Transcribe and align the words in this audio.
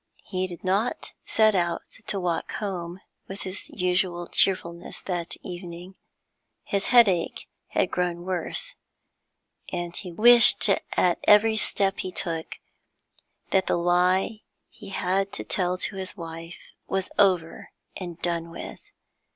He 0.25 0.47
did 0.47 0.63
not 0.63 1.13
set 1.25 1.53
out 1.53 1.83
to 2.07 2.19
walk 2.19 2.53
home 2.53 3.01
with 3.27 3.43
his 3.43 3.69
usual 3.69 4.25
cheerfulness 4.25 4.99
that 5.01 5.35
evening. 5.43 5.93
His 6.63 6.87
headache 6.87 7.47
had 7.67 7.91
grown 7.91 8.23
worse, 8.25 8.73
and 9.71 9.95
he 9.95 10.11
wished, 10.11 10.67
wished 10.67 10.81
at 10.97 11.19
every 11.25 11.55
step 11.55 11.99
he 11.99 12.11
took, 12.11 12.57
that 13.51 13.67
the 13.67 13.77
lie 13.77 14.41
he 14.69 14.89
had 14.89 15.31
to 15.33 15.43
tell 15.43 15.77
to 15.77 15.97
his 15.97 16.17
wife 16.17 16.57
was 16.87 17.11
over 17.19 17.69
and 17.95 18.19
done 18.23 18.49
with. 18.49 18.81